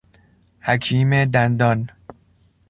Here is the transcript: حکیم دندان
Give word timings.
حکیم 0.61 1.25
دندان 1.25 1.89